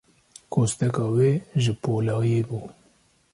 Kosteka 0.53 1.03
wê, 1.15 1.29
ji 1.61 1.71
polayê 1.83 2.41
bû. 2.49 2.59